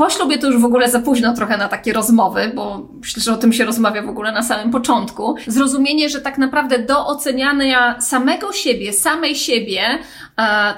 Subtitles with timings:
[0.00, 3.32] po ślubie to już w ogóle za późno trochę na takie rozmowy, bo myślę, że
[3.32, 5.34] o tym się rozmawia w ogóle na samym początku.
[5.46, 9.98] Zrozumienie, że tak naprawdę do oceniania samego siebie, samej siebie,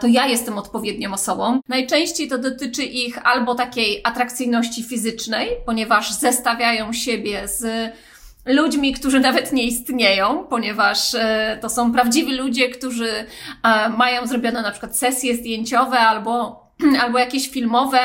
[0.00, 1.60] to ja jestem odpowiednią osobą.
[1.68, 7.92] Najczęściej to dotyczy ich albo takiej atrakcyjności fizycznej, ponieważ zestawiają siebie z
[8.46, 13.08] ludźmi, którzy nawet nie istnieją, ponieważ e, to są prawdziwi ludzie, którzy
[13.96, 16.62] mają zrobione na przykład sesje zdjęciowe albo
[17.02, 17.98] albo jakieś filmowe,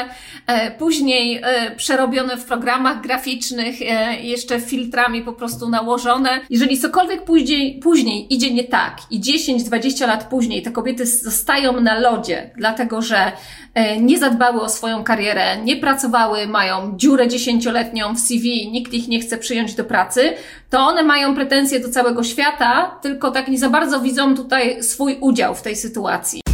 [0.47, 1.41] e, później
[1.77, 3.75] przerobione w programach graficznych,
[4.21, 6.41] jeszcze filtrami po prostu nałożone.
[6.49, 11.99] Jeżeli cokolwiek później, później idzie nie tak i 10-20 lat później te kobiety zostają na
[11.99, 13.31] lodzie, dlatego że
[13.77, 19.07] E, nie zadbały o swoją karierę, nie pracowały, mają dziurę dziesięcioletnią w CV, nikt ich
[19.07, 20.33] nie chce przyjąć do pracy,
[20.69, 25.17] to one mają pretensje do całego świata, tylko tak nie za bardzo widzą tutaj swój
[25.21, 26.46] udział w tej sytuacji.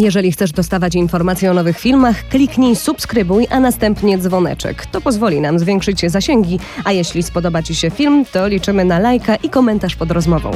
[0.00, 4.86] Jeżeli chcesz dostawać informacje o nowych filmach, kliknij subskrybuj, a następnie dzwoneczek.
[4.86, 9.36] To pozwoli nam zwiększyć zasięgi, a jeśli spodoba Ci się film, to liczymy na lajka
[9.36, 10.50] i komentarz pod rozmową.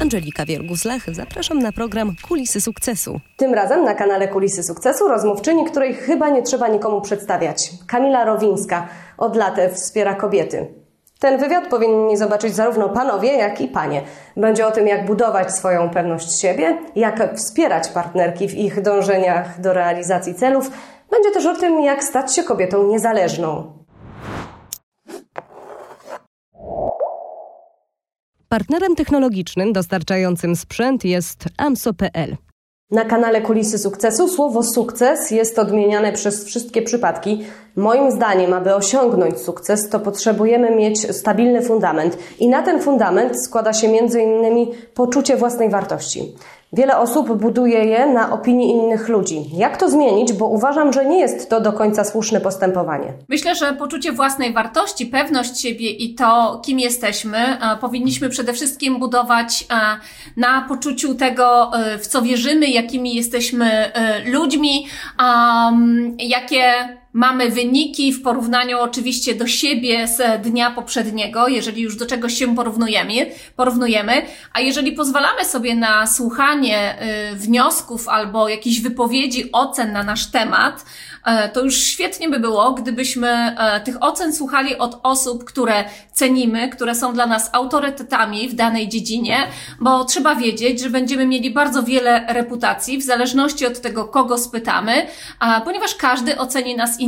[0.00, 3.20] Angelika Wiergus-Lach, zapraszam na program Kulisy Sukcesu.
[3.36, 7.70] Tym razem na kanale Kulisy Sukcesu rozmówczyni, której chyba nie trzeba nikomu przedstawiać.
[7.86, 10.85] Kamila Rowińska od lat wspiera kobiety.
[11.18, 14.02] Ten wywiad powinni zobaczyć zarówno panowie, jak i panie.
[14.36, 19.72] Będzie o tym, jak budować swoją pewność siebie, jak wspierać partnerki w ich dążeniach do
[19.72, 20.70] realizacji celów.
[21.10, 23.72] Będzie też o tym, jak stać się kobietą niezależną.
[28.48, 32.36] Partnerem technologicznym dostarczającym sprzęt jest AMSO.pl.
[32.90, 37.44] Na kanale Kulisy Sukcesu słowo sukces jest odmieniane przez wszystkie przypadki.
[37.76, 43.72] Moim zdaniem, aby osiągnąć sukces, to potrzebujemy mieć stabilny fundament i na ten fundament składa
[43.72, 46.34] się innymi poczucie własnej wartości.
[46.72, 49.44] Wiele osób buduje je na opinii innych ludzi.
[49.52, 50.32] Jak to zmienić?
[50.32, 53.12] Bo uważam, że nie jest to do końca słuszne postępowanie.
[53.28, 58.98] Myślę, że poczucie własnej wartości, pewność siebie i to, kim jesteśmy, e, powinniśmy przede wszystkim
[58.98, 59.76] budować e,
[60.36, 63.92] na poczuciu tego, e, w co wierzymy, jakimi jesteśmy
[64.26, 64.86] ludźmi,
[66.18, 66.72] jakie
[67.16, 72.54] mamy wyniki w porównaniu oczywiście do siebie z dnia poprzedniego, jeżeli już do czegoś się
[72.54, 73.12] porównujemy,
[73.56, 74.22] porównujemy,
[74.52, 76.98] a jeżeli pozwalamy sobie na słuchanie
[77.32, 80.84] y, wniosków albo jakichś wypowiedzi, ocen na nasz temat,
[81.26, 86.68] E, to już świetnie by było, gdybyśmy e, tych ocen słuchali od osób, które cenimy,
[86.68, 89.36] które są dla nas autorytetami w danej dziedzinie,
[89.80, 95.06] bo trzeba wiedzieć, że będziemy mieli bardzo wiele reputacji w zależności od tego, kogo spytamy,
[95.64, 97.05] ponieważ każdy oceni nas inaczej.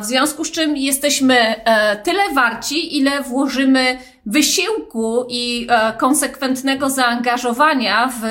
[0.00, 5.66] W związku z czym jesteśmy e, tyle warci, ile włożymy wysiłku i
[5.98, 8.22] konsekwentnego zaangażowania w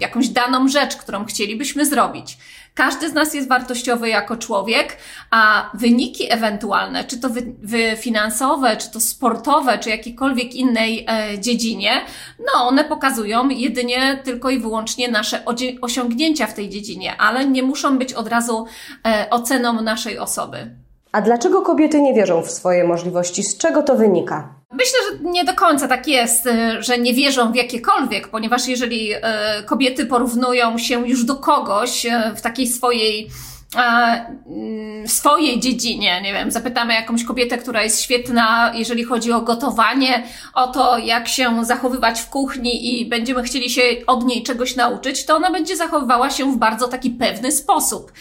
[0.00, 2.38] jakąś daną rzecz, którą chcielibyśmy zrobić.
[2.76, 4.96] Każdy z nas jest wartościowy jako człowiek,
[5.30, 11.40] a wyniki ewentualne, czy to wy, wy finansowe, czy to sportowe, czy jakiejkolwiek innej e,
[11.40, 11.90] dziedzinie,
[12.38, 15.44] no one pokazują jedynie tylko i wyłącznie nasze
[15.80, 18.66] osiągnięcia w tej dziedzinie, ale nie muszą być od razu
[19.06, 20.85] e, oceną naszej osoby.
[21.12, 23.42] A dlaczego kobiety nie wierzą w swoje możliwości?
[23.42, 24.56] Z czego to wynika?
[24.72, 29.14] Myślę, że nie do końca tak jest, y, że nie wierzą w jakiekolwiek, ponieważ jeżeli
[29.14, 29.20] y,
[29.66, 33.30] kobiety porównują się już do kogoś y, w takiej swojej
[33.76, 39.40] mm, w swojej dziedzinie, nie wiem, zapytamy jakąś kobietę, która jest świetna, jeżeli chodzi o
[39.40, 40.22] gotowanie,
[40.54, 45.26] o to, jak się zachowywać w kuchni i będziemy chcieli się od niej czegoś nauczyć,
[45.26, 48.12] to ona będzie zachowywała się w bardzo taki pewny sposób.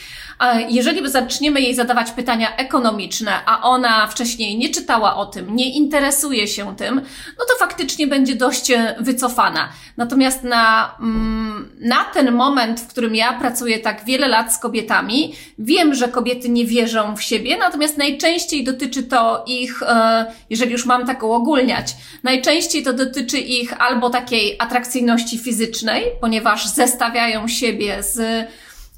[0.70, 6.48] Jeżeli zaczniemy jej zadawać pytania ekonomiczne, a ona wcześniej nie czytała o tym, nie interesuje
[6.48, 6.96] się tym,
[7.40, 9.70] no to faktycznie będzie dość e, wycofana.
[9.98, 15.34] Natomiast na, mm, na ten moment, w którym ja pracuję tak wiele lat z kobietami,
[15.60, 20.86] wiem, że kobiety nie wierzą w siebie, natomiast najczęściej dotyczy to ich, e, jeżeli już
[20.86, 28.48] mam tak uogólniać, najczęściej to dotyczy ich albo takiej atrakcyjności fizycznej, ponieważ zestawiają siebie z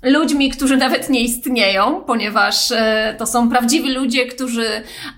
[0.02, 4.68] ludźmi, którzy nawet nie istnieją, ponieważ e, to są prawdziwi ludzie, którzy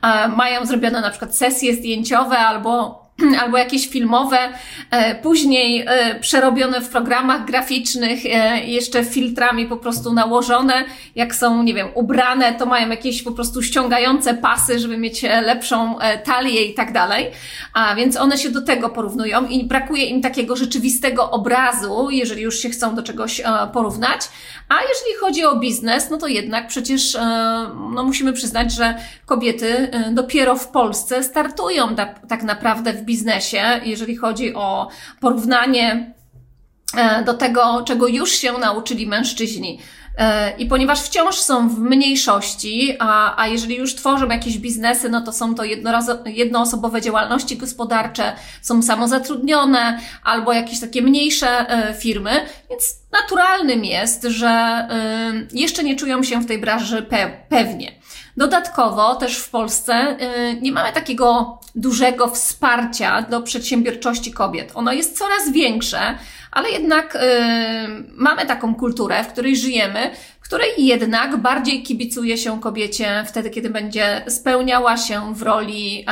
[0.01, 2.99] e, mają zrobione na przykład sesje zdjęciowe albo
[3.41, 4.37] albo jakieś filmowe,
[4.91, 10.85] e, później e, przerobione w programach graficznych, e, jeszcze filtrami po prostu nałożone,
[11.15, 15.95] jak są, nie wiem, ubrane, to mają jakieś po prostu ściągające pasy, żeby mieć lepszą
[16.23, 17.27] talię i tak dalej.
[17.73, 22.59] A więc one się do tego porównują i brakuje im takiego rzeczywistego obrazu, jeżeli już
[22.59, 23.41] się chcą do czegoś
[23.73, 24.21] porównać.
[24.69, 27.17] A jeżeli chodzi o biznes, no to jednak przecież
[27.93, 28.95] no musimy przyznać, że
[29.25, 31.95] kobiety dopiero w Polsce startują
[32.27, 34.87] tak naprawdę w biznesie, jeżeli chodzi o
[35.19, 36.13] porównanie
[36.97, 39.79] e, do tego, czego już się nauczyli mężczyźni.
[40.57, 45.33] I ponieważ wciąż są w mniejszości, a, a jeżeli już tworzą jakieś biznesy, no to
[45.33, 45.63] są to
[46.25, 51.65] jednoosobowe działalności gospodarcze, są samozatrudnione albo jakieś takie mniejsze
[51.99, 52.31] firmy,
[52.69, 54.87] więc naturalnym jest, że
[55.53, 57.07] jeszcze nie czują się w tej branży
[57.49, 57.98] pewnie.
[58.39, 64.71] Dodatkowo też w Polsce y, nie mamy takiego dużego wsparcia do przedsiębiorczości kobiet.
[64.75, 65.99] Ono jest coraz większe,
[66.51, 67.19] ale jednak y,
[68.11, 70.11] mamy taką kulturę, w której żyjemy,
[70.49, 76.05] której jednak bardziej kibicuje się kobiecie wtedy, kiedy będzie spełniała się w roli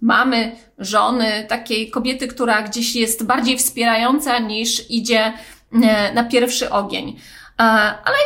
[0.00, 5.32] mamy, żony, takiej kobiety, która gdzieś jest bardziej wspierająca niż idzie
[5.72, 5.78] y,
[6.14, 7.16] na pierwszy ogień.
[7.56, 8.16] Ale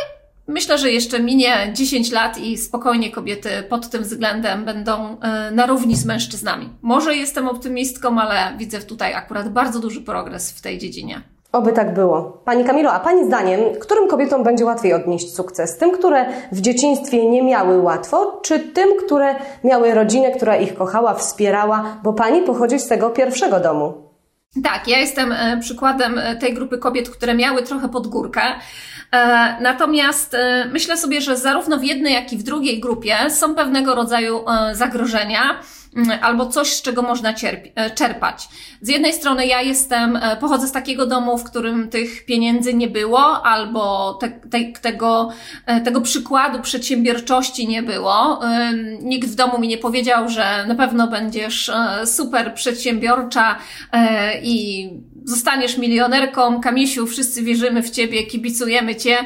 [0.51, 5.65] Myślę, że jeszcze minie 10 lat i spokojnie kobiety pod tym względem będą e, na
[5.65, 6.69] równi z mężczyznami.
[6.81, 11.21] Może jestem optymistką, ale widzę tutaj akurat bardzo duży progres w tej dziedzinie.
[11.51, 12.41] Oby tak było.
[12.45, 15.77] Pani Kamilo, a Pani zdaniem, którym kobietom będzie łatwiej odnieść sukces?
[15.77, 21.13] Tym, które w dzieciństwie nie miały łatwo, czy tym, które miały rodzinę, która ich kochała,
[21.13, 24.10] wspierała, bo Pani pochodzi z tego pierwszego domu?
[24.63, 28.41] Tak, ja jestem e, przykładem e, tej grupy kobiet, które miały trochę pod górkę.
[29.11, 30.35] E, natomiast
[30.71, 35.59] myślę sobie, że zarówno w jednej, jak i w drugiej grupie są pewnego rodzaju zagrożenia.
[35.95, 37.33] Mm, albo coś, z czego można
[37.75, 38.47] e, czerpać.
[38.81, 42.87] Z jednej strony ja jestem, e, pochodzę z takiego domu, w którym tych pieniędzy nie
[42.87, 45.29] było, albo te, te, tego,
[45.65, 48.39] e, tego przykładu przedsiębiorczości nie było.
[49.01, 51.71] Nikt w domu mi nie powiedział, że na pewno będziesz
[52.05, 53.57] super przedsiębiorcza
[54.43, 54.89] i
[55.25, 56.61] zostaniesz milionerką.
[56.61, 59.17] Kamisiu, wszyscy wierzymy w ciebie, kibicujemy cię.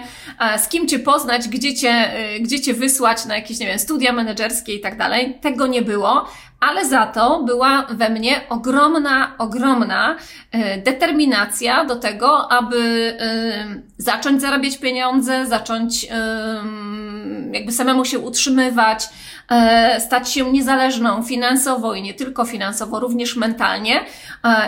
[0.57, 4.73] Z kim cię poznać, gdzie cię, gdzie cię wysłać na jakieś, nie wiem, studia menedżerskie
[4.73, 5.37] i tak dalej.
[5.41, 6.25] Tego nie było
[6.59, 10.15] ale za to była we mnie ogromna, ogromna
[10.51, 12.77] e, determinacja do tego, aby
[13.19, 16.07] e, zacząć zarabiać pieniądze, zacząć e,
[17.51, 19.09] jakby samemu się utrzymywać,
[19.99, 23.99] stać się niezależną finansowo i nie tylko finansowo, również mentalnie.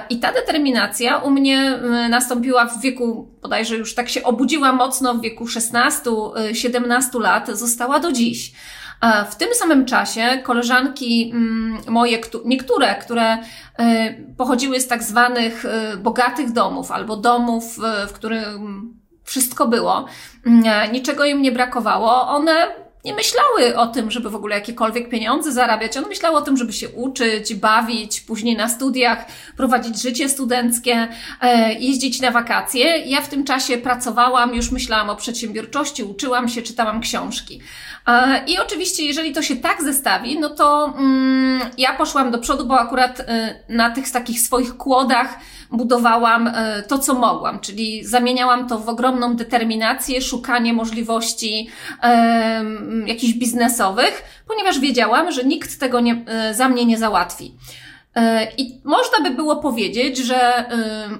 [0.09, 1.79] I ta determinacja u mnie
[2.09, 8.11] nastąpiła w wieku, bodajże już tak się obudziła mocno w wieku 16-17 lat, została do
[8.11, 8.51] dziś.
[9.31, 13.43] W tym samym czasie koleżanki mm, moje, niektóre, które y,
[14.37, 17.63] pochodziły z tak zwanych y, bogatych domów albo domów,
[18.03, 18.47] y, w których
[19.23, 20.05] wszystko było,
[20.45, 22.67] mm, niczego im nie brakowało, one
[23.07, 25.97] nie myślały o tym, żeby w ogóle jakiekolwiek pieniądze zarabiać.
[25.97, 29.25] One myślały o tym, żeby się uczyć, bawić, później na studiach,
[29.57, 31.07] prowadzić życie studenckie,
[31.41, 32.97] e, jeździć na wakacje.
[32.97, 37.61] Ja w tym czasie pracowałam, już myślałam o przedsiębiorczości, uczyłam się, czytałam książki.
[38.07, 42.65] E, I oczywiście, jeżeli to się tak zestawi, no to mm, ja poszłam do przodu,
[42.65, 45.39] bo akurat e, na tych takich swoich kłodach
[45.71, 46.51] budowałam
[46.87, 51.69] to, co mogłam, czyli zamieniałam to w ogromną determinację, szukanie możliwości
[53.05, 57.55] jakichś biznesowych, ponieważ wiedziałam, że nikt tego nie, za mnie nie załatwi.
[58.17, 60.65] E, I można by było powiedzieć, że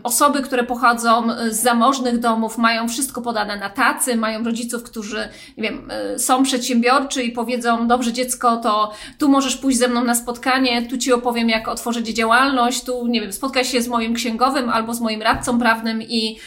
[0.04, 5.64] osoby, które pochodzą z zamożnych domów, mają wszystko podane na tacy, mają rodziców, którzy, nie
[5.64, 10.16] wiem, e, są przedsiębiorczy i powiedzą, dobrze dziecko, to tu możesz pójść ze mną na
[10.16, 14.70] spotkanie, tu ci opowiem, jak otworzyć działalność, tu, nie wiem, spotkaj się z moim księgowym
[14.70, 16.38] albo z moim radcą prawnym i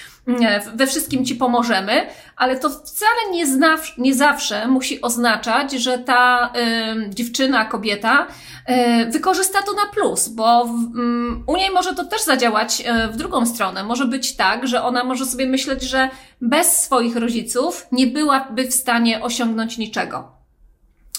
[0.74, 2.06] we wszystkim Ci pomożemy,
[2.36, 6.52] ale to wcale nie, znaw, nie zawsze musi oznaczać, że ta
[7.06, 8.26] y, dziewczyna, kobieta
[9.06, 13.12] y, wykorzysta to na plus, bo w, y, u niej może to też zadziałać y,
[13.12, 13.84] w drugą stronę.
[13.84, 16.08] Może być tak, że ona może sobie myśleć, że
[16.40, 20.39] bez swoich rodziców nie byłaby w stanie osiągnąć niczego.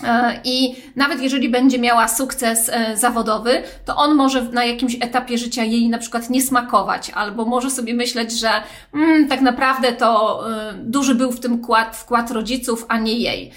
[0.04, 5.38] E, I nawet jeżeli będzie miała sukces e, zawodowy, to on może na jakimś etapie
[5.38, 8.50] życia jej na przykład nie smakować, albo może sobie myśleć, że
[8.94, 13.52] mm, tak naprawdę to y, duży był w tym wkład, wkład rodziców, a nie jej.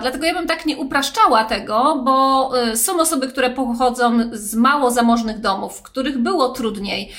[0.00, 5.40] Dlatego ja bym tak nie upraszczała tego, bo są osoby, które pochodzą z mało zamożnych
[5.40, 7.12] domów, w których było trudniej,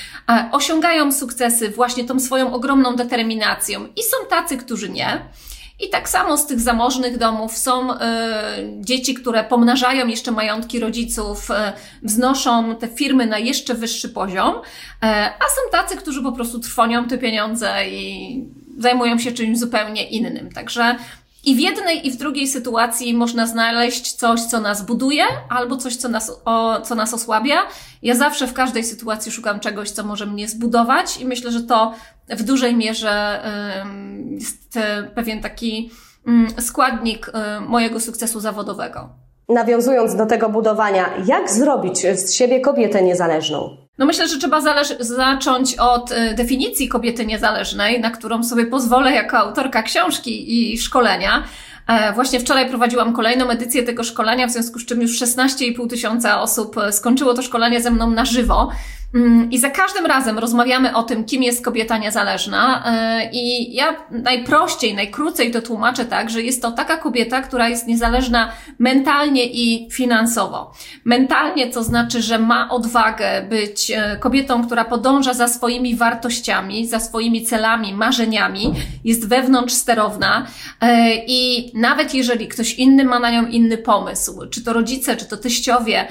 [0.52, 5.22] osiągają sukcesy właśnie tą swoją ogromną determinacją i są tacy, którzy nie.
[5.84, 7.98] I tak samo z tych zamożnych domów są y,
[8.80, 11.54] dzieci, które pomnażają jeszcze majątki rodziców, y,
[12.04, 14.62] wznoszą te firmy na jeszcze wyższy poziom, y,
[15.02, 18.44] a są tacy, którzy po prostu trwonią te pieniądze i
[18.78, 20.52] zajmują się czymś zupełnie innym.
[20.52, 20.96] Także
[21.46, 25.96] i w jednej i w drugiej sytuacji można znaleźć coś, co nas buduje, albo coś,
[25.96, 27.58] co nas, o, co nas osłabia.
[28.02, 31.94] Ja zawsze w każdej sytuacji szukam czegoś, co może mnie zbudować, i myślę, że to
[32.30, 33.42] w dużej mierze
[34.30, 35.92] jest e, pewien taki
[36.28, 39.10] mm, składnik e, mojego sukcesu zawodowego.
[39.50, 43.78] Nawiązując do tego budowania, jak zrobić z siebie kobietę niezależną?
[43.98, 44.62] No myślę, że trzeba
[45.00, 51.44] zacząć od y, definicji kobiety niezależnej, na którą sobie pozwolę jako autorka książki i szkolenia.
[51.88, 56.42] E, właśnie wczoraj prowadziłam kolejną edycję tego szkolenia, w związku z czym już 16,5 tysiąca
[56.42, 58.70] osób e, skończyło to szkolenie ze mną na żywo.
[59.14, 62.84] Mm, I za każdym razem rozmawiamy o tym, kim jest kobieta niezależna.
[62.86, 67.88] E, I ja najprościej, najkrócej to tłumaczę tak, że jest to taka kobieta, która jest
[67.88, 70.74] niezależna mentalnie i finansowo.
[71.06, 77.00] Mentalnie to znaczy, że ma odwagę być e, kobietą, która podąża za swoimi wartościami, za
[77.00, 80.48] swoimi celami, marzeniami, jest wewnątrz sterowna
[80.82, 85.26] e, i nawet jeżeli ktoś inny ma na nią inny pomysł, czy to rodzice, czy
[85.26, 86.08] to teściowie,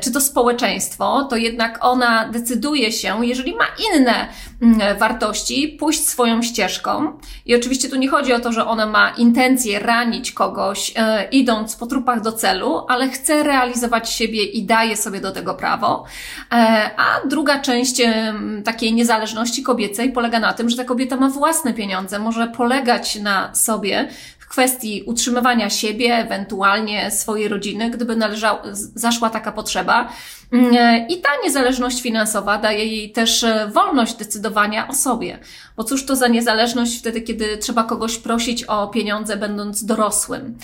[0.00, 4.28] czy to społeczeństwo, to jednak ona decyduje się, jeżeli ma inne
[4.62, 7.18] mm, wartości, pójść swoją ścieżką.
[7.46, 11.76] I oczywiście tu nie chodzi o to, że ona ma intencję ranić kogoś, e, idąc
[11.76, 16.04] po trupach do celu, ale chce realizować siebie i daje sobie do tego prawo.
[16.52, 18.02] E, a druga część
[18.64, 23.54] takiej niezależności kobiecej polega na tym, że ta kobieta ma własne pieniądze, może polegać na
[23.54, 24.08] sobie
[24.48, 30.08] kwestii utrzymywania siebie, ewentualnie swojej rodziny, gdyby należał, zaszła taka potrzeba.
[30.52, 35.38] Mm, I ta niezależność finansowa daje jej też e, wolność decydowania o sobie.
[35.76, 40.58] Bo cóż to za niezależność wtedy, kiedy trzeba kogoś prosić o pieniądze, będąc dorosłym?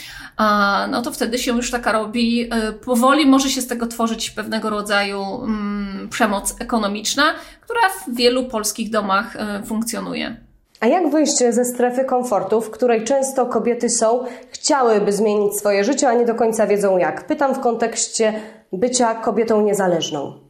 [0.90, 4.70] No to wtedy się już taka robi, e, powoli może się z tego tworzyć pewnego
[4.70, 7.24] rodzaju mm, przemoc ekonomiczna,
[7.60, 10.43] która w wielu polskich domach e, funkcjonuje.
[10.84, 16.08] A jak wyjść ze strefy komfortu, w której często kobiety są, chciałyby zmienić swoje życie,
[16.08, 17.26] a nie do końca wiedzą jak?
[17.26, 18.40] Pytam w kontekście
[18.72, 20.40] bycia kobietą niezależną.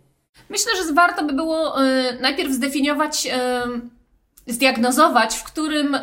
[0.50, 3.30] Myślę, że warto by było y, najpierw zdefiniować, y,
[4.46, 6.00] zdiagnozować, w którym y,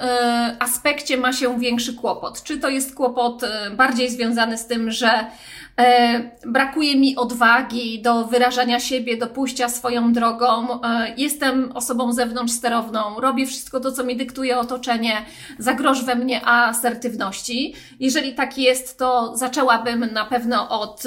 [0.60, 2.44] aspekcie ma się większy kłopot.
[2.44, 3.42] Czy to jest kłopot
[3.78, 5.26] bardziej związany z tym, że
[5.78, 10.82] E, brakuje mi odwagi do wyrażania siebie, do pójścia swoją drogą.
[10.84, 15.26] E, jestem osobą zewnątrz sterowną, robię wszystko to, co mi dyktuje otoczenie,
[15.60, 17.74] zagroż we mnie asertywności.
[18.00, 21.04] Jeżeli tak jest, to zaczęłabym na pewno od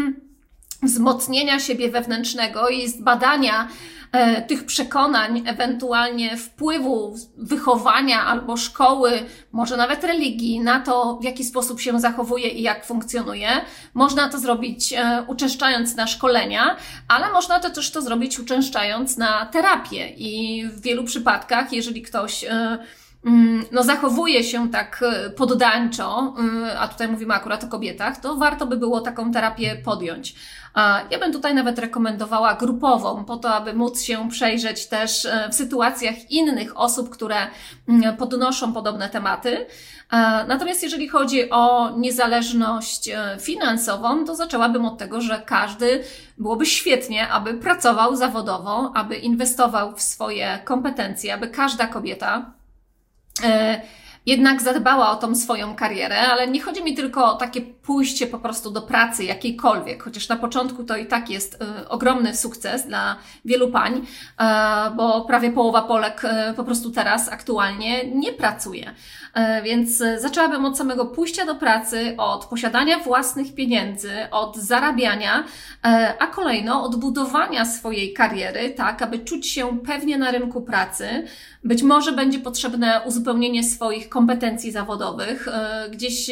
[0.82, 3.97] wzmocnienia siebie wewnętrznego i zbadania E,
[4.48, 9.12] tych przekonań, ewentualnie wpływu wychowania albo szkoły,
[9.52, 13.48] może nawet religii na to, w jaki sposób się zachowuje i jak funkcjonuje.
[13.94, 16.76] Można to zrobić e, uczęszczając na szkolenia,
[17.08, 22.44] ale można to też to zrobić uczęszczając na terapię i w wielu przypadkach, jeżeli ktoś
[22.44, 22.78] e,
[23.72, 25.04] no, zachowuje się tak
[25.36, 26.34] poddańczo,
[26.78, 30.34] a tutaj mówimy akurat o kobietach, to warto by było taką terapię podjąć.
[31.10, 35.54] Ja bym tutaj nawet rekomendowała grupową, po to, aby móc się przejrzeć też e, w
[35.54, 37.36] sytuacjach innych osób, które
[37.88, 39.66] mm, podnoszą podobne tematy.
[40.48, 46.04] Natomiast jeżeli chodzi o niezależność e, finansową, to zaczęłabym od tego, że każdy
[46.38, 52.57] byłoby świetnie, aby pracował zawodowo, aby inwestował w swoje kompetencje, aby każda kobieta e,
[54.26, 58.38] jednak zadbała o tą swoją karierę, ale nie chodzi mi tylko o takie pójście po
[58.38, 63.16] prostu do pracy jakiejkolwiek, chociaż na początku to i tak jest y, ogromny sukces dla
[63.44, 64.44] wielu pań, y,
[64.96, 68.94] bo prawie połowa Polek y, po prostu teraz aktualnie nie pracuje.
[69.64, 75.44] Więc zaczęłabym od samego pójścia do pracy, od posiadania własnych pieniędzy, od zarabiania,
[76.18, 81.24] a kolejno od budowania swojej kariery, tak, aby czuć się pewnie na rynku pracy.
[81.64, 85.48] Być może będzie potrzebne uzupełnienie swoich kompetencji zawodowych,
[85.90, 86.30] gdzieś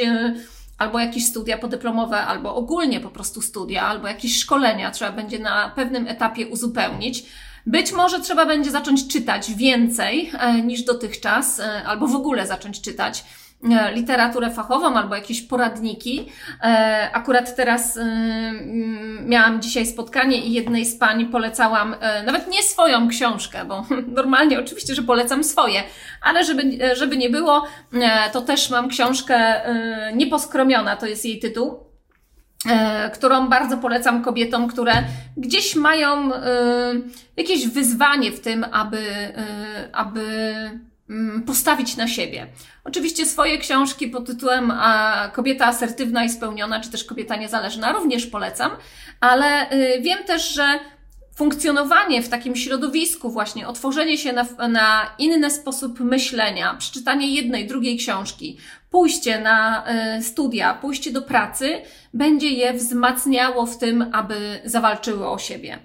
[0.79, 5.73] albo jakieś studia podyplomowe, albo ogólnie po prostu studia, albo jakieś szkolenia trzeba będzie na
[5.77, 7.27] pewnym etapie uzupełnić.
[7.67, 12.81] Być może trzeba będzie zacząć czytać więcej e, niż dotychczas, e, albo w ogóle zacząć
[12.81, 13.25] czytać
[13.95, 16.29] literaturę fachową albo jakieś poradniki.
[16.63, 18.05] E, akurat teraz e,
[19.23, 21.97] miałam dzisiaj spotkanie i jednej z pań polecałam
[22.27, 23.85] nawet nie swoją książkę, bo
[24.21, 25.83] normalnie oczywiście, że polecam swoje,
[26.23, 27.67] ale żeby, żeby nie było,
[28.33, 29.61] to też mam książkę
[30.15, 31.87] Nieposkromiona, to jest jej tytuł
[33.13, 34.93] którą bardzo polecam kobietom, które
[35.37, 36.31] gdzieś mają
[37.37, 39.03] jakieś wyzwanie w tym, aby,
[39.93, 40.21] aby
[41.47, 42.47] postawić na siebie.
[42.85, 44.73] Oczywiście swoje książki pod tytułem
[45.33, 48.71] Kobieta asertywna i spełniona, czy też Kobieta niezależna również polecam,
[49.21, 50.81] ale y, wiem też, że
[51.35, 57.97] funkcjonowanie w takim środowisku, właśnie otworzenie się na, na inny sposób myślenia, przeczytanie jednej, drugiej
[57.97, 58.59] książki,
[58.91, 59.85] pójście na
[60.19, 61.83] y, studia, pójście do pracy,
[62.15, 65.79] będzie je wzmacniało w tym, aby zawalczyły o siebie.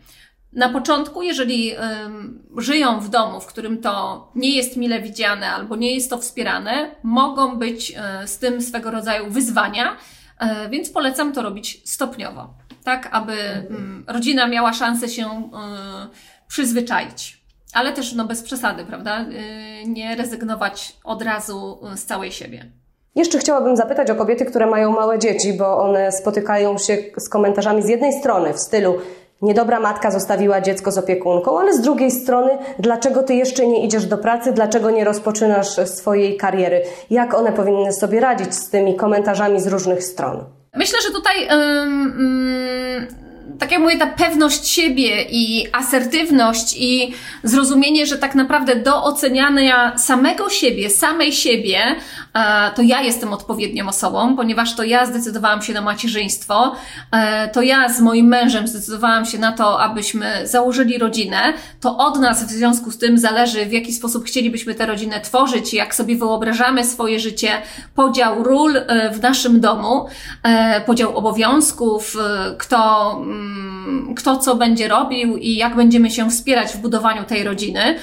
[0.54, 5.76] Na początku, jeżeli um, żyją w domu, w którym to nie jest mile widziane albo
[5.76, 9.98] nie jest to wspierane, mogą być um, z tym swego rodzaju wyzwania,
[10.70, 12.54] więc polecam to robić stopniowo,
[12.84, 13.34] tak aby
[14.08, 15.50] rodzina miała szansę się
[16.48, 17.42] przyzwyczaić.
[17.74, 19.26] Ale też no, bez przesady, prawda?
[19.86, 22.72] Nie rezygnować od razu z całej siebie.
[23.16, 27.84] Jeszcze chciałabym zapytać o kobiety, które mają małe dzieci, bo one spotykają się z komentarzami
[27.84, 28.98] z jednej strony w stylu
[29.42, 34.06] niedobra matka zostawiła dziecko z opiekunką, ale z drugiej strony, dlaczego ty jeszcze nie idziesz
[34.06, 36.82] do pracy, dlaczego nie rozpoczynasz swojej kariery?
[37.10, 40.44] Jak one powinny sobie radzić z tymi komentarzami z różnych stron?
[40.76, 41.42] Myślę, że tutaj.
[41.42, 43.22] Yy,
[43.60, 49.98] tak jak mówię, ta pewność siebie i asertywność i zrozumienie, że tak naprawdę do oceniania
[49.98, 51.80] samego siebie, samej siebie,
[52.76, 56.76] to ja jestem odpowiednią osobą, ponieważ to ja zdecydowałam się na macierzyństwo,
[57.12, 62.20] e, to ja z moim mężem zdecydowałam się na to, abyśmy założyli rodzinę, to od
[62.20, 66.16] nas w związku z tym zależy, w jaki sposób chcielibyśmy tę rodzinę tworzyć, jak sobie
[66.16, 67.50] wyobrażamy swoje życie,
[67.96, 70.06] podział ról e, w naszym domu,
[70.86, 72.18] podział obowiązków,
[72.58, 73.12] kto
[73.82, 77.96] Mm, kto co będzie robił i jak będziemy się wspierać w budowaniu tej rodziny.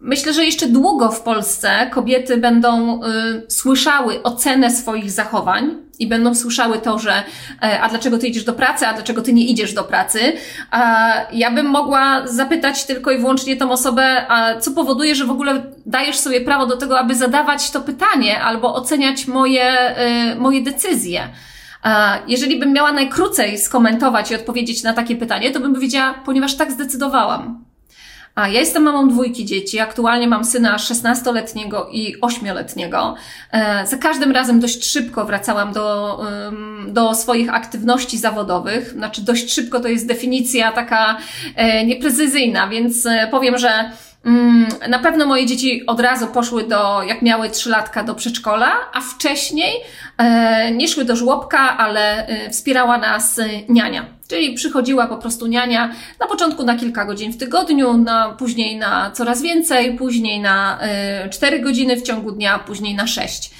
[0.00, 3.06] Myślę, że jeszcze długo w Polsce kobiety będą y,
[3.48, 7.22] słyszały ocenę swoich zachowań i będą słyszały to, że
[7.62, 10.20] e, a dlaczego ty idziesz do pracy, a dlaczego ty nie idziesz do pracy.
[11.32, 15.62] Ja bym mogła zapytać tylko i wyłącznie tą osobę, a co powoduje, że w ogóle
[15.86, 19.96] dajesz sobie prawo do tego, aby zadawać to pytanie albo oceniać moje,
[20.32, 21.28] y, moje decyzje.
[22.26, 26.72] Jeżeli bym miała najkrócej skomentować i odpowiedzieć na takie pytanie, to bym powiedziała, ponieważ tak
[26.72, 27.67] zdecydowałam.
[28.38, 29.80] A ja jestem mamą dwójki dzieci.
[29.80, 33.14] Aktualnie mam syna 16-letniego i 8-letniego.
[33.52, 36.20] E, za każdym razem dość szybko wracałam do,
[36.88, 38.90] do swoich aktywności zawodowych.
[38.90, 41.16] Znaczy, dość szybko to jest definicja taka
[41.56, 43.90] e, nieprecyzyjna, więc e, powiem, że
[44.88, 49.72] na pewno moje dzieci od razu poszły do, jak miały trzylatka, do przedszkola, a wcześniej
[50.18, 54.06] E, nie szły do żłobka, ale e, wspierała nas e, niania.
[54.28, 59.10] Czyli przychodziła po prostu niania na początku na kilka godzin w tygodniu, na, później na
[59.10, 60.78] coraz więcej, później na
[61.30, 63.50] 4 godziny w ciągu dnia, później na 6.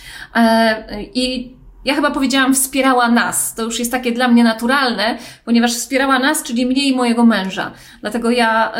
[1.14, 1.52] I
[1.88, 3.54] ja chyba powiedziałam, wspierała nas.
[3.54, 7.70] To już jest takie dla mnie naturalne, ponieważ wspierała nas, czyli mnie i mojego męża.
[8.00, 8.72] Dlatego ja,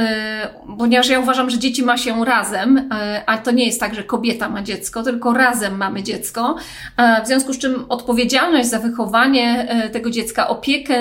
[0.69, 3.95] yy, ponieważ ja uważam, że dzieci ma się razem, yy, a to nie jest tak,
[3.95, 6.57] że kobieta ma dziecko, tylko razem mamy dziecko.
[6.99, 10.99] Yy, w związku z czym odpowiedzialność za wychowanie yy, tego dziecka, opiekę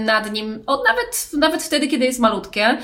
[0.00, 2.78] nad nim, od, nawet, nawet wtedy, kiedy jest malutkie,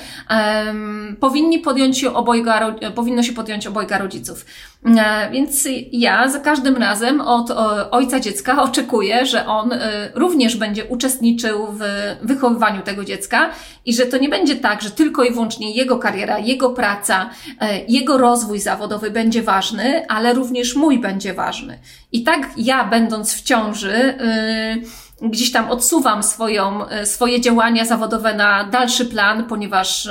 [1.19, 4.45] powinni podjąć obojga, powinno się podjąć obojga rodziców.
[4.85, 7.51] E, więc ja za każdym razem od
[7.91, 11.81] ojca dziecka oczekuję, że on e, również będzie uczestniczył w
[12.21, 13.49] wychowywaniu tego dziecka
[13.85, 17.85] i że to nie będzie tak, że tylko i wyłącznie jego kariera, jego praca, e,
[17.87, 21.79] jego rozwój zawodowy będzie ważny, ale również mój będzie ważny.
[22.11, 24.17] I tak ja, będąc w ciąży,
[25.21, 30.09] gdzieś tam odsuwam swoją, swoje działania zawodowe na dalszy plan, ponieważ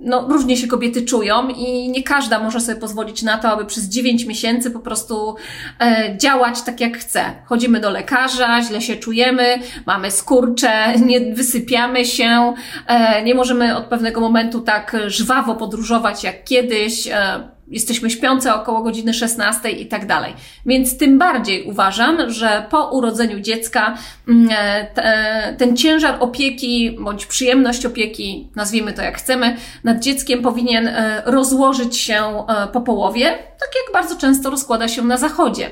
[0.00, 3.84] no, różnie się kobiety czują i nie każda może sobie pozwolić na to, aby przez
[3.84, 5.36] 9 miesięcy po prostu
[5.80, 7.24] e, działać tak jak chce.
[7.44, 12.54] Chodzimy do lekarza, źle się czujemy, mamy skurcze, nie wysypiamy się,
[12.86, 17.06] e, nie możemy od pewnego momentu tak żwawo podróżować jak kiedyś.
[17.06, 20.34] E, jesteśmy śpiące około godziny 16 i tak dalej.
[20.66, 24.48] Więc tym bardziej uważam, że po urodzeniu dziecka mm,
[24.96, 31.22] e, ten ciężar opieki bądź przyjemność opieki, nazwijmy to jak chcemy, nad dzieckiem powinien e,
[31.26, 35.70] rozłożyć się e, po połowie, tak jak bardzo często rozkłada się na zachodzie.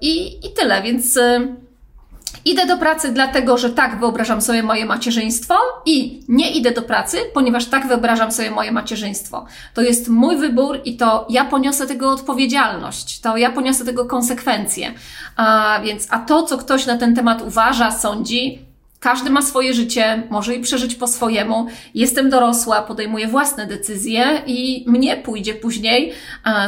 [0.00, 1.18] I, i tyle, więc
[2.44, 5.54] Idę do pracy dlatego, że tak wyobrażam sobie moje macierzyństwo
[5.86, 9.46] i nie idę do pracy, ponieważ tak wyobrażam sobie moje macierzyństwo.
[9.74, 14.92] To jest mój wybór i to ja poniosę tego odpowiedzialność, to ja poniosę tego konsekwencje.
[15.36, 18.69] A więc, a to, co ktoś na ten temat uważa, sądzi,
[19.00, 21.66] każdy ma swoje życie, może i przeżyć po swojemu.
[21.94, 26.12] Jestem dorosła, podejmuję własne decyzje i mnie pójdzie później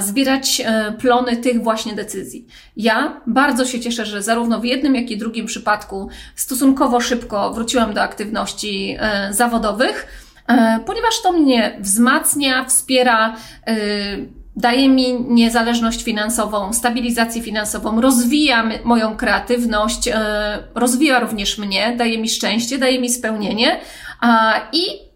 [0.00, 2.46] zbierać e, plony tych właśnie decyzji.
[2.76, 7.94] Ja bardzo się cieszę, że zarówno w jednym, jak i drugim przypadku stosunkowo szybko wróciłam
[7.94, 10.06] do aktywności e, zawodowych,
[10.46, 13.36] e, ponieważ to mnie wzmacnia, wspiera,
[14.56, 20.14] daje mi niezależność finansową, stabilizację finansową, rozwija moją kreatywność, e,
[20.74, 23.80] rozwija również mnie, daje mi szczęście, daje mi spełnienie
[24.72, 25.12] i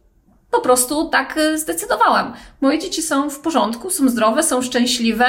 [0.50, 2.32] po prostu tak e, zdecydowałam.
[2.60, 5.26] Moje dzieci są w porządku, są zdrowe, są szczęśliwe.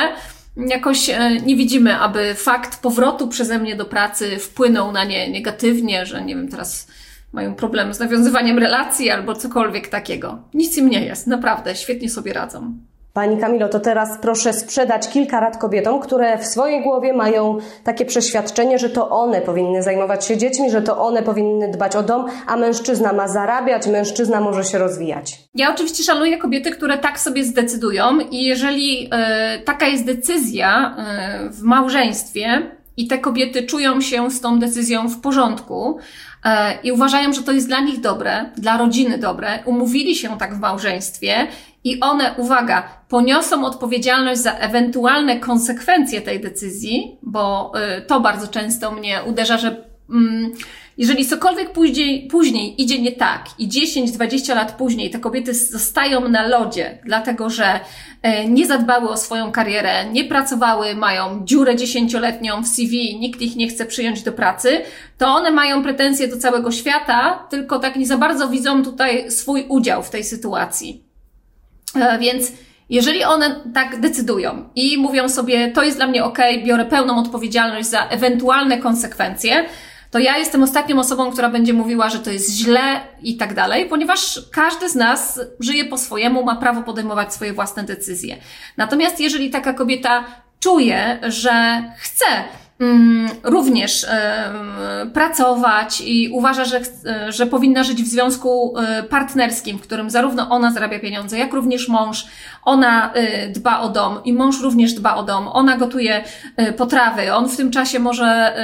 [0.57, 6.05] Jakoś e, nie widzimy, aby fakt powrotu przeze mnie do pracy wpłynął na nie negatywnie,
[6.05, 6.87] że nie wiem, teraz
[7.33, 10.39] mają problem z nawiązywaniem relacji albo cokolwiek takiego.
[10.53, 12.77] Nic im nie jest, naprawdę, świetnie sobie radzą.
[13.17, 18.05] Pani Kamilo, to teraz proszę sprzedać kilka rad kobietom, które w swojej głowie mają takie
[18.05, 22.25] przeświadczenie, że to one powinny zajmować się dziećmi, że to one powinny dbać o dom,
[22.47, 25.39] a mężczyzna ma zarabiać, mężczyzna może się rozwijać.
[25.55, 31.49] Ja oczywiście szanuję kobiety, które tak sobie zdecydują i jeżeli e, taka jest decyzja e,
[31.49, 32.61] w małżeństwie
[32.97, 35.97] i te kobiety czują się z tą decyzją w porządku,
[36.45, 40.55] e, i uważają, że to jest dla nich dobre, dla rodziny dobre, umówili się tak
[40.55, 41.47] w małżeństwie
[41.87, 48.91] i one, uwaga, poniosą odpowiedzialność za ewentualne konsekwencje tej decyzji, bo y, to bardzo często
[48.91, 50.51] mnie uderza, że mm,
[50.97, 56.47] jeżeli cokolwiek później, później idzie nie tak i 10-20 lat później te kobiety zostają na
[56.47, 62.67] lodzie, dlatego że y, nie zadbały o swoją karierę, nie pracowały, mają dziurę dziesięcioletnią w
[62.67, 64.81] CV, nikt ich nie chce przyjąć do pracy,
[65.17, 69.65] to one mają pretensje do całego świata, tylko tak nie za bardzo widzą tutaj swój
[69.69, 71.06] udział w tej sytuacji.
[72.01, 72.51] E, więc
[72.89, 77.89] jeżeli one tak decydują i mówią sobie, to jest dla mnie ok, biorę pełną odpowiedzialność
[77.89, 79.65] za ewentualne konsekwencje,
[80.11, 83.85] to ja jestem ostatnią osobą, która będzie mówiła, że to jest źle i tak dalej,
[83.85, 88.37] ponieważ każdy z nas żyje po swojemu, ma prawo podejmować swoje własne decyzje.
[88.77, 90.23] Natomiast jeżeli taka kobieta
[90.59, 92.25] czuje, że chce
[93.43, 94.05] również
[95.13, 96.81] pracować i uważa, że,
[97.29, 101.87] że powinna żyć w związku e, partnerskim, w którym zarówno ona zarabia pieniądze, jak również
[101.87, 102.25] mąż.
[102.63, 105.47] Ona e, dba o dom i mąż również dba o dom.
[105.47, 106.23] Ona gotuje
[106.57, 108.55] e, potrawy, on w tym czasie może,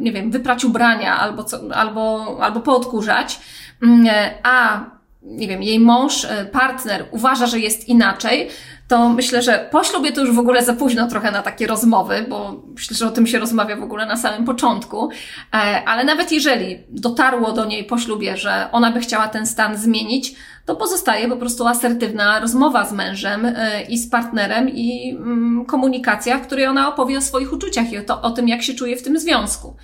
[0.00, 3.40] nie wiem, wyprać ubrania albo, co, albo, albo poodkurzać,
[3.82, 4.06] mm,
[4.42, 4.84] a
[5.22, 8.48] nie wiem, jej mąż, partner uważa, że jest inaczej,
[8.90, 12.26] to myślę, że po ślubie to już w ogóle za późno trochę na takie rozmowy,
[12.28, 15.10] bo myślę, że o tym się rozmawia w ogóle na samym początku.
[15.54, 19.76] E, ale nawet jeżeli dotarło do niej po ślubie, że ona by chciała ten stan
[19.76, 20.34] zmienić,
[20.66, 26.38] to pozostaje po prostu asertywna rozmowa z mężem e, i z partnerem i mm, komunikacja,
[26.38, 28.96] w której ona opowie o swoich uczuciach i o, to, o tym, jak się czuje
[28.96, 29.76] w tym związku.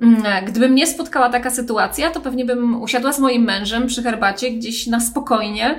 [0.00, 4.50] Mm, gdyby mnie spotkała taka sytuacja, to pewnie bym usiadła z moim mężem przy herbacie
[4.50, 5.78] gdzieś na spokojnie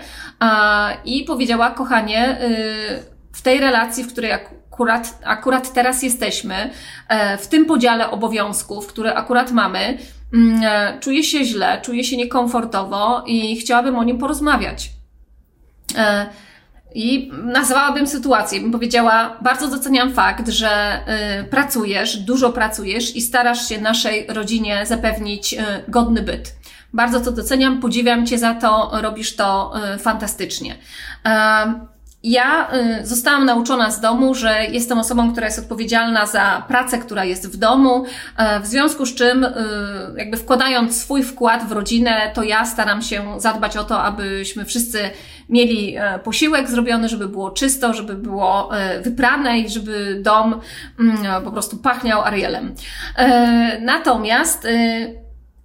[1.06, 6.70] i powiedziała, kochanie, y, w tej relacji, w której akurat, akurat teraz jesteśmy,
[7.08, 9.98] e, w tym podziale obowiązków, które akurat mamy,
[10.34, 14.90] mm, e, czuję się źle, czuję się niekomfortowo i chciałabym o nim porozmawiać.
[16.96, 21.00] I nazwałabym sytuację, bym powiedziała, bardzo doceniam fakt, że
[21.42, 26.56] y, pracujesz, dużo pracujesz i starasz się naszej rodzinie zapewnić y, godny byt.
[26.94, 30.76] Bardzo to doceniam, podziwiam Cię za to, robisz to y, fantastycznie.
[32.24, 32.68] Ja
[33.02, 37.48] y, zostałam nauczona z domu, że jestem osobą, która jest odpowiedzialna za pracę, która jest
[37.48, 38.06] w domu,
[38.38, 39.54] e, w związku z czym, y,
[40.18, 45.10] jakby wkładając swój wkład w rodzinę, to ja staram się zadbać o to, abyśmy wszyscy
[45.50, 50.62] mieli e, posiłek zrobiony, żeby było czysto, żeby było e, wyprane i żeby dom
[51.00, 52.76] mm, po prostu pachniał Arielem.
[53.82, 54.68] Natomiast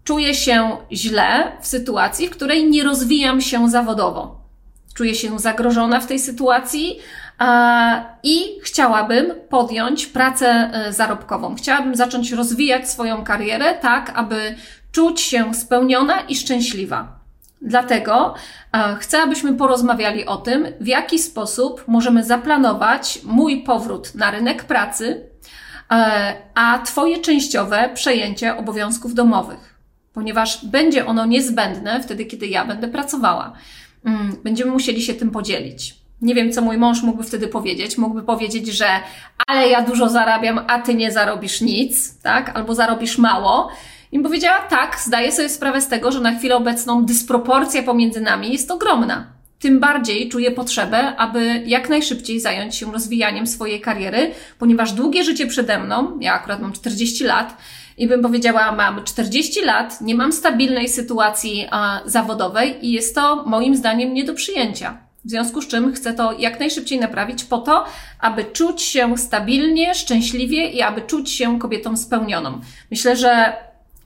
[0.04, 4.35] czuję się źle w sytuacji, w której nie rozwijam się zawodowo
[4.96, 6.98] czuję się zagrożona w tej sytuacji
[8.22, 11.54] i chciałabym podjąć pracę e, zarobkową.
[11.54, 14.54] Chciałabym zacząć rozwijać swoją karierę tak, aby
[14.92, 17.16] czuć się spełniona i szczęśliwa.
[17.62, 18.34] Dlatego
[19.00, 25.30] chcę, abyśmy porozmawiali o tym, w jaki sposób możemy zaplanować mój powrót na rynek pracy,
[25.90, 29.78] e, a Twoje częściowe przejęcie obowiązków domowych,
[30.12, 33.52] ponieważ będzie ono niezbędne wtedy, kiedy ja będę pracowała.
[34.06, 35.94] Mm, będziemy musieli się tym podzielić.
[36.22, 37.98] Nie wiem, co mój mąż mógłby wtedy powiedzieć.
[37.98, 38.86] Mógłby powiedzieć, że
[39.46, 42.56] ale ja dużo zarabiam, a ty nie zarobisz nic, tak?
[42.56, 43.68] Albo zarobisz mało.
[44.12, 48.52] I powiedziała, tak, zdaję sobie sprawę z tego, że na chwilę obecną dysproporcja pomiędzy nami
[48.52, 49.26] jest ogromna.
[49.58, 55.46] Tym bardziej czuję potrzebę, aby jak najszybciej zająć się rozwijaniem swojej kariery, ponieważ długie życie
[55.46, 57.56] przede mną, ja akurat mam 40 lat,
[57.96, 63.44] i bym powiedziała, mam 40 lat, nie mam stabilnej sytuacji a, zawodowej i jest to
[63.46, 64.98] moim zdaniem nie do przyjęcia.
[65.24, 67.84] W związku z czym chcę to jak najszybciej naprawić po to,
[68.20, 72.60] aby czuć się stabilnie, szczęśliwie i aby czuć się kobietą spełnioną.
[72.90, 73.52] Myślę, że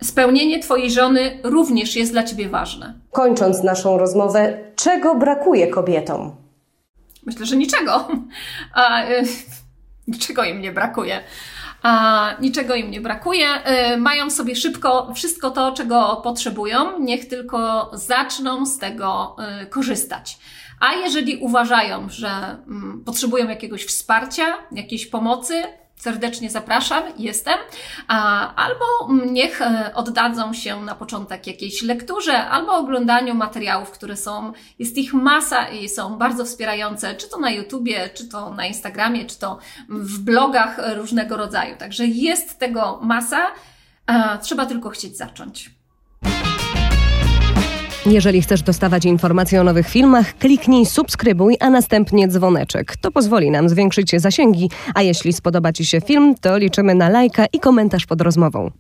[0.03, 2.94] spełnienie Twojej żony również jest dla Ciebie ważne.
[3.11, 6.37] Kończąc naszą rozmowę, czego brakuje kobietom?
[7.26, 8.09] Myślę, że niczego.
[8.74, 9.22] A, y,
[10.09, 11.20] niczego im nie brakuje
[11.82, 13.48] a niczego im nie brakuje.
[13.94, 20.38] Y, mają sobie szybko wszystko to, czego potrzebują, niech tylko zaczną z tego y, korzystać.
[20.80, 25.62] A jeżeli uważają, że mm, potrzebują jakiegoś wsparcia, jakiejś pomocy,
[26.00, 27.58] serdecznie zapraszam, jestem,
[28.56, 28.84] albo
[29.26, 35.14] niech e, oddadzą się na początek jakiejś lekturze, albo oglądaniu materiałów, które są, jest ich
[35.14, 39.58] masa i są bardzo wspierające, czy to na YouTubie, czy to na Instagramie, czy to
[39.88, 41.76] w blogach różnego rodzaju.
[41.76, 43.46] Także jest tego masa,
[44.42, 45.79] trzeba tylko chcieć zacząć.
[48.06, 52.96] Jeżeli chcesz dostawać informacje o nowych filmach, kliknij subskrybuj, a następnie dzwoneczek.
[52.96, 57.46] To pozwoli nam zwiększyć zasięgi, a jeśli spodoba Ci się film, to liczymy na lajka
[57.52, 58.70] i komentarz pod rozmową.